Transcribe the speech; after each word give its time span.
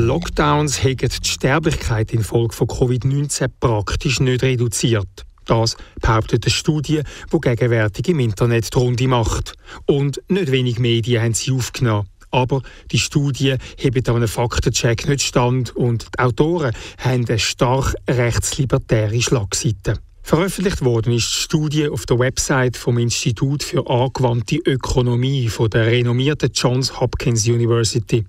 Lockdowns 0.00 0.82
haben 0.82 0.96
die 0.96 1.28
Sterblichkeit 1.28 2.12
infolge 2.12 2.54
von 2.54 2.66
Covid-19 2.68 3.48
praktisch 3.60 4.20
nicht 4.20 4.42
reduziert. 4.42 5.26
Das 5.44 5.76
behauptet 6.00 6.46
eine 6.46 6.50
Studie, 6.50 7.02
die 7.30 7.40
gegenwärtig 7.40 8.08
im 8.08 8.20
Internet 8.20 8.74
die 8.74 8.78
Runde 8.78 9.08
macht. 9.08 9.54
Und 9.86 10.22
nicht 10.28 10.50
wenig 10.50 10.78
Medien 10.78 11.22
haben 11.22 11.34
sie 11.34 11.52
aufgenommen. 11.52 12.08
Aber 12.30 12.62
die 12.90 12.98
Studie 12.98 13.56
hebt 13.76 14.08
an 14.08 14.16
einem 14.16 14.28
Faktencheck 14.28 15.06
nicht 15.06 15.22
stand 15.22 15.76
und 15.76 16.06
die 16.14 16.18
Autoren 16.18 16.72
haben 16.98 17.26
eine 17.28 17.38
stark 17.38 17.94
rechtslibertäre 18.08 19.20
Schlagseite. 19.20 19.98
Veröffentlicht 20.30 20.84
worden 20.84 21.12
ist 21.12 21.26
die 21.34 21.40
Studie 21.40 21.88
auf 21.88 22.06
der 22.06 22.20
Website 22.20 22.76
vom 22.76 22.98
Institut 22.98 23.64
für 23.64 23.90
angewandte 23.90 24.58
Ökonomie 24.64 25.48
von 25.48 25.68
der 25.68 25.86
renommierten 25.86 26.52
Johns 26.54 27.00
Hopkins 27.00 27.48
University. 27.48 28.24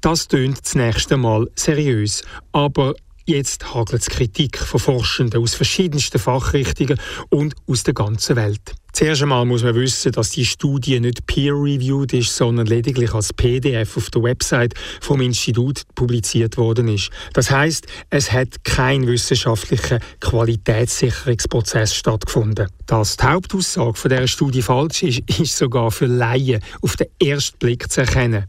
Das 0.00 0.28
tönt 0.28 0.60
das 0.62 0.76
nächste 0.76 1.16
Mal 1.16 1.50
seriös, 1.56 2.22
aber 2.52 2.94
Jetzt 3.26 3.74
hagelt 3.74 4.02
es 4.02 4.08
Kritik 4.08 4.58
von 4.58 4.80
Forschenden 4.80 5.40
aus 5.40 5.54
verschiedensten 5.54 6.18
Fachrichtungen 6.18 6.98
und 7.28 7.54
aus 7.68 7.84
der 7.84 7.94
ganzen 7.94 8.34
Welt. 8.34 8.74
Zuerst 8.92 9.22
einmal 9.22 9.44
muss 9.44 9.62
man 9.62 9.74
wissen, 9.74 10.12
dass 10.12 10.30
die 10.30 10.44
Studie 10.44 11.00
nicht 11.00 11.26
peer-reviewed 11.26 12.12
ist, 12.12 12.36
sondern 12.36 12.66
lediglich 12.66 13.14
als 13.14 13.32
PDF 13.32 13.96
auf 13.96 14.10
der 14.10 14.22
Website 14.22 14.74
vom 15.00 15.20
Institut 15.20 15.82
publiziert 15.94 16.56
worden 16.56 16.88
ist. 16.88 17.10
Das 17.32 17.50
heißt, 17.50 17.86
es 18.10 18.32
hat 18.32 18.64
kein 18.64 19.06
wissenschaftlicher 19.06 20.00
Qualitätssicherungsprozess 20.20 21.94
stattgefunden. 21.94 22.66
Dass 22.86 23.16
die 23.16 23.24
Hauptaussage 23.24 23.94
von 23.94 24.10
dieser 24.10 24.26
Studie 24.26 24.62
falsch 24.62 25.02
ist, 25.02 25.22
ist 25.40 25.56
sogar 25.56 25.90
für 25.90 26.06
Laien 26.06 26.62
auf 26.82 26.96
den 26.96 27.08
ersten 27.22 27.58
Blick 27.58 27.90
zu 27.90 28.00
erkennen. 28.00 28.44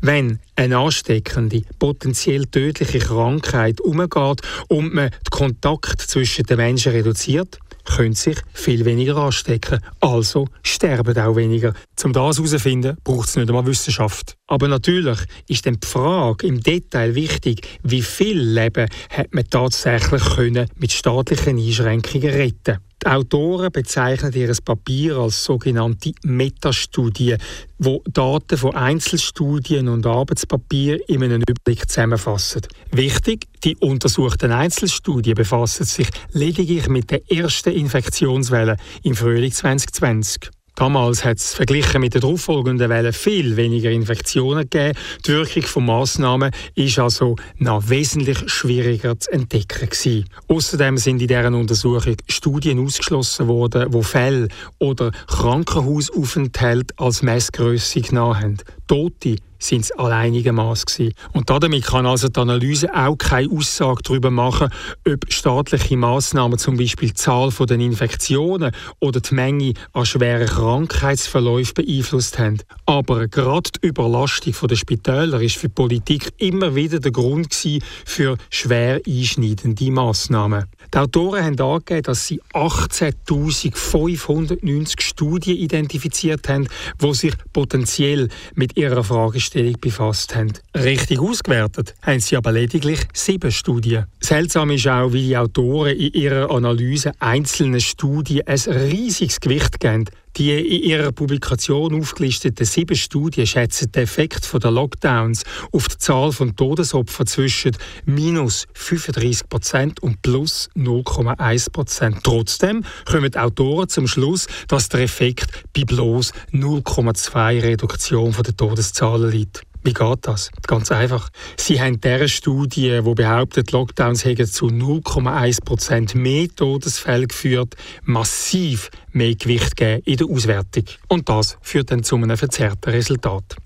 Wenn 0.00 0.38
eine 0.56 0.78
ansteckende, 0.78 1.62
potenziell 1.78 2.46
tödliche 2.46 2.98
Krankheit 2.98 3.80
umgeht 3.80 4.42
und 4.68 4.94
man 4.94 5.10
den 5.10 5.30
Kontakt 5.30 6.00
zwischen 6.02 6.44
den 6.44 6.58
Menschen 6.58 6.92
reduziert, 6.92 7.58
können 7.84 8.14
sich 8.14 8.38
viel 8.52 8.84
weniger 8.84 9.16
anstecken, 9.16 9.80
also 10.00 10.46
sterben 10.62 11.16
auch 11.18 11.36
weniger. 11.36 11.74
Um 12.02 12.12
das 12.12 12.38
herauszufinden, 12.38 12.96
braucht 13.04 13.28
es 13.28 13.36
nicht 13.36 13.48
einmal 13.48 13.66
Wissenschaft. 13.66 14.36
Aber 14.46 14.68
natürlich 14.68 15.18
ist 15.48 15.66
dann 15.66 15.78
die 15.80 15.86
Frage 15.86 16.46
im 16.46 16.60
Detail 16.60 17.14
wichtig, 17.14 17.66
wie 17.82 18.02
viel 18.02 18.40
Leben 18.40 18.88
hat 19.10 19.34
man 19.34 19.44
tatsächlich 19.48 20.24
können 20.36 20.68
mit 20.76 20.92
staatlichen 20.92 21.58
Einschränkungen 21.58 22.30
retten 22.30 22.78
die 23.02 23.06
Autoren 23.06 23.72
bezeichnen 23.72 24.32
ihr 24.34 24.52
Papier 24.64 25.16
als 25.16 25.44
sogenannte 25.44 26.12
Metastudie, 26.22 27.36
wo 27.78 28.02
Daten 28.06 28.58
von 28.58 28.74
Einzelstudien 28.74 29.88
und 29.88 30.06
Arbeitspapier 30.06 31.00
in 31.08 31.22
einem 31.22 31.42
Überblick 31.48 31.88
zusammenfassen. 31.88 32.62
Wichtig, 32.92 33.46
die 33.64 33.76
untersuchten 33.76 34.52
Einzelstudien 34.52 35.34
befassen 35.34 35.84
sich 35.84 36.08
lediglich 36.32 36.88
mit 36.88 37.10
der 37.10 37.22
ersten 37.30 37.72
Infektionswelle 37.72 38.76
im 39.02 39.14
Frühling 39.14 39.52
2020. 39.52 40.50
Damals 40.80 41.26
hat 41.26 41.36
es 41.36 41.52
verglichen 41.52 42.00
mit 42.00 42.14
den 42.14 42.22
darauffolgenden 42.22 42.88
Wellen 42.88 43.12
viel 43.12 43.58
weniger 43.58 43.90
Infektionen 43.90 44.62
gegeben. 44.62 44.98
Die 45.26 45.32
Wirkung 45.32 45.64
von 45.64 45.84
Massnahmen 45.84 46.52
ist 46.74 46.98
also 46.98 47.36
noch 47.58 47.90
wesentlich 47.90 48.50
schwieriger 48.50 49.20
zu 49.20 49.30
entdecken. 49.30 50.24
Außerdem 50.48 50.96
sind 50.96 51.20
in 51.20 51.28
deren 51.28 51.52
Untersuchung 51.52 52.16
Studien 52.28 52.82
ausgeschlossen 52.82 53.46
worden, 53.46 53.92
wo 53.92 54.00
Fälle 54.00 54.48
oder 54.78 55.10
Krankenhausaufenthalte 55.26 56.94
als 56.96 57.20
Messgröße 57.20 58.00
genommen 58.00 58.40
haben. 58.40 58.56
Tote 58.90 59.36
sind 59.60 59.84
es 59.84 59.92
alleinige 59.92 60.52
Maß 60.52 60.86
gewesen. 60.86 61.14
Und 61.32 61.50
damit 61.50 61.84
kann 61.84 62.06
also 62.06 62.28
die 62.28 62.40
Analyse 62.40 62.92
auch 62.94 63.16
keine 63.16 63.52
Aussage 63.52 64.02
darüber 64.02 64.30
machen, 64.30 64.70
ob 65.06 65.32
staatliche 65.32 65.96
Maßnahmen 65.96 66.58
zum 66.58 66.76
Beispiel 66.76 67.10
die 67.10 67.14
Zahl 67.14 67.50
der 67.50 67.78
Infektionen 67.78 68.72
oder 68.98 69.20
die 69.20 69.32
Menge 69.34 69.74
an 69.92 70.06
schweren 70.06 70.48
Krankheitsverläufen 70.48 71.74
beeinflusst 71.74 72.36
haben. 72.38 72.58
Aber 72.86 73.28
gerade 73.28 73.70
die 73.70 73.86
Überlastung 73.86 74.54
der 74.68 74.76
Spitäler 74.76 75.42
ist 75.42 75.56
für 75.56 75.68
die 75.68 75.74
Politik 75.74 76.32
immer 76.38 76.74
wieder 76.74 76.98
der 76.98 77.12
Grund 77.12 77.50
gewesen 77.50 77.84
für 78.04 78.36
schwer 78.48 79.00
einschneidende 79.06 79.90
Maßnahmen. 79.90 80.64
Die 80.92 80.98
Autoren 80.98 81.44
haben 81.44 81.60
angegeben, 81.60 82.02
dass 82.02 82.26
sie 82.26 82.40
18.590 82.54 85.00
Studien 85.00 85.58
identifiziert 85.58 86.48
haben, 86.48 86.66
die 87.00 87.14
sich 87.14 87.34
potenziell 87.52 88.28
mit 88.54 88.76
ihrer 88.80 89.04
Fragestellung 89.04 89.76
befasst 89.80 90.34
haben. 90.34 90.52
Richtig 90.74 91.20
ausgewertet 91.20 91.94
haben 92.02 92.20
sie 92.20 92.36
aber 92.36 92.52
lediglich 92.52 93.00
sieben 93.12 93.52
Studien. 93.52 94.06
Seltsam 94.30 94.70
ist 94.70 94.86
auch, 94.86 95.12
wie 95.12 95.26
die 95.26 95.36
Autoren 95.36 95.96
in 95.96 96.12
ihrer 96.12 96.52
Analyse 96.52 97.10
einzelnen 97.18 97.80
Studien 97.80 98.46
ein 98.46 98.60
riesiges 98.60 99.40
Gewicht 99.40 99.80
geben. 99.80 100.04
Die 100.36 100.52
in 100.52 100.84
ihrer 100.84 101.10
Publikation 101.10 102.00
aufgelisteten 102.00 102.64
sieben 102.64 102.94
Studien 102.94 103.44
schätzen 103.44 103.90
den 103.90 104.04
Effekt 104.04 104.48
der 104.54 104.70
Lockdowns 104.70 105.42
auf 105.72 105.88
die 105.88 105.98
Zahl 105.98 106.30
von 106.30 106.54
Todesopfern 106.54 107.26
zwischen 107.26 107.76
minus 108.04 108.68
35 108.74 109.48
Prozent 109.48 110.00
und 110.00 110.22
plus 110.22 110.70
0,1 110.76 111.72
Prozent. 111.72 112.18
Trotzdem 112.22 112.84
kommen 113.06 113.32
die 113.32 113.38
Autoren 113.38 113.88
zum 113.88 114.06
Schluss, 114.06 114.46
dass 114.68 114.88
der 114.88 115.00
Effekt 115.00 115.64
bei 115.76 115.82
bloß 115.82 116.32
0,2 116.52 117.62
Reduktion 117.64 118.30
der 118.30 118.56
Todeszahlen 118.56 119.32
liegt. 119.32 119.62
Wie 119.82 119.94
geht 119.94 120.18
das? 120.22 120.50
Ganz 120.66 120.92
einfach. 120.92 121.30
Sie 121.56 121.80
haben 121.80 122.00
diese 122.00 122.28
Studie, 122.28 123.00
die 123.02 123.14
behauptet, 123.14 123.72
Lockdowns 123.72 124.24
hätten 124.24 124.46
zu 124.46 124.66
0,1% 124.66 126.18
mehr 126.18 126.48
Todesfälle 126.54 127.26
geführt, 127.26 127.76
massiv 128.04 128.90
mehr 129.12 129.34
Gewicht 129.34 129.76
gegeben 129.76 130.02
in 130.04 130.16
der 130.18 130.26
Auswertung. 130.26 130.84
Und 131.08 131.28
das 131.28 131.56
führt 131.62 131.90
dann 131.90 132.02
zu 132.02 132.16
einem 132.16 132.36
verzerrten 132.36 132.92
Resultat. 132.92 133.56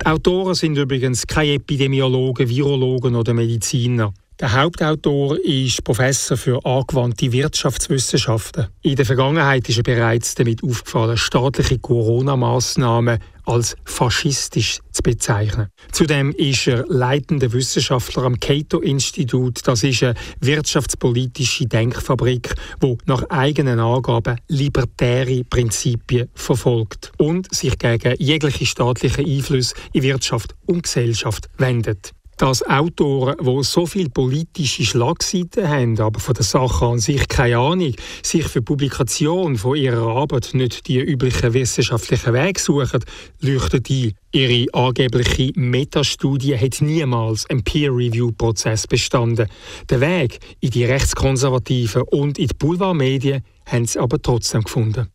Die 0.00 0.06
Autoren 0.06 0.54
sind 0.54 0.78
übrigens 0.78 1.26
keine 1.26 1.54
Epidemiologen, 1.54 2.48
Virologen 2.48 3.14
oder 3.14 3.34
Mediziner. 3.34 4.14
Der 4.40 4.52
Hauptautor 4.52 5.36
ist 5.44 5.82
Professor 5.82 6.36
für 6.36 6.64
angewandte 6.64 7.32
Wirtschaftswissenschaften. 7.32 8.68
In 8.82 8.94
der 8.94 9.04
Vergangenheit 9.04 9.68
ist 9.68 9.78
er 9.78 9.82
bereits 9.82 10.36
damit 10.36 10.62
aufgefallen, 10.62 11.16
staatliche 11.16 11.80
Corona-Maßnahmen 11.80 13.18
als 13.46 13.74
faschistisch 13.84 14.78
zu 14.92 15.02
bezeichnen. 15.02 15.70
Zudem 15.90 16.30
ist 16.30 16.68
er 16.68 16.84
leitender 16.86 17.52
Wissenschaftler 17.52 18.22
am 18.22 18.38
Cato-Institut. 18.38 19.66
Das 19.66 19.82
ist 19.82 20.04
eine 20.04 20.14
wirtschaftspolitische 20.38 21.66
Denkfabrik, 21.66 22.54
wo 22.80 22.96
nach 23.06 23.28
eigenen 23.30 23.80
Angaben 23.80 24.38
libertäre 24.46 25.42
Prinzipien 25.42 26.28
verfolgt 26.34 27.10
und 27.16 27.52
sich 27.52 27.76
gegen 27.76 28.14
jegliche 28.20 28.66
staatliche 28.66 29.22
Einfluss 29.22 29.74
in 29.92 30.04
Wirtschaft 30.04 30.54
und 30.66 30.84
Gesellschaft 30.84 31.48
wendet 31.58 32.12
dass 32.38 32.64
Autoren, 32.66 33.36
die 33.40 33.62
so 33.64 33.84
viele 33.84 34.10
politische 34.10 34.84
Schlagseiten 34.84 35.68
haben, 35.68 36.00
aber 36.00 36.20
von 36.20 36.34
der 36.34 36.44
Sache 36.44 36.86
an 36.86 36.98
sich 37.00 37.26
keine 37.28 37.58
Ahnung, 37.58 37.94
sich 38.22 38.44
für 38.44 38.60
die 38.60 38.64
Publikation 38.64 39.56
von 39.56 39.76
ihrer 39.76 40.06
Arbeit 40.06 40.50
nicht 40.54 40.86
die 40.86 41.00
üblichen 41.00 41.52
wissenschaftlichen 41.52 42.32
Wege 42.32 42.60
suchen, 42.60 43.04
leuchtet 43.40 43.90
ein. 43.90 44.12
Ihre 44.30 44.72
angebliche 44.72 45.52
Metastudie 45.56 46.56
hat 46.56 46.80
niemals 46.80 47.48
einen 47.50 47.64
Peer-Review-Prozess 47.64 48.86
bestanden. 48.86 49.48
Der 49.90 50.00
Weg 50.00 50.38
in 50.60 50.70
die 50.70 50.84
rechtskonservativen 50.84 52.02
und 52.02 52.38
in 52.38 52.46
die 52.48 52.54
Boulevardmedien 52.54 53.42
haben 53.66 53.86
sie 53.86 53.98
aber 53.98 54.20
trotzdem 54.22 54.62
gefunden. 54.62 55.08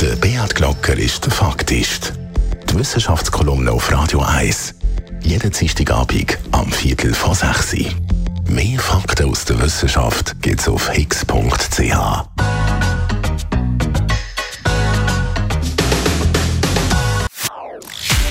Der 0.00 0.16
Beat 0.16 0.54
Glocker 0.54 0.96
ist 0.96 1.24
der 1.24 1.32
Faktist. 1.32 2.12
Die 2.70 2.78
Wissenschaftskolumne 2.78 3.72
auf 3.72 3.90
Radio 3.90 4.20
1 4.20 4.79
jeden 5.22 5.50
Dienstagabend 5.50 6.38
am 6.52 6.70
Viertel 6.70 7.14
vor 7.14 7.34
sechs. 7.34 7.74
Mehr 8.48 8.78
Fakten 8.78 9.30
aus 9.30 9.44
der 9.44 9.60
Wissenschaft 9.60 10.34
gibt's 10.42 10.68
auf 10.68 10.90
higgs.ch. 10.90 11.94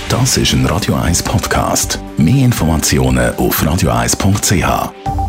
Das 0.09 0.37
ist 0.37 0.53
ein 0.53 0.65
Radio 0.65 0.95
1 0.95 1.23
Podcast. 1.23 1.99
Mehr 2.17 2.45
Informationen 2.45 3.35
auf 3.35 3.61
radio1.ch. 3.61 5.28